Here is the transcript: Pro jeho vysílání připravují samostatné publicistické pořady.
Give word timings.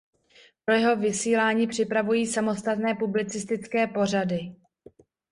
Pro 0.65 0.75
jeho 0.75 0.95
vysílání 0.95 1.67
připravují 1.67 2.25
samostatné 2.27 2.95
publicistické 2.95 3.87
pořady. 3.87 4.55